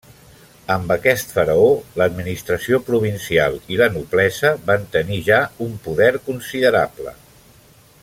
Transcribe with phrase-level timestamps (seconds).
[0.75, 1.67] Amb aquest faraó,
[2.01, 7.19] l'administració provincial i la noblesa van tenir ja un poder considerable.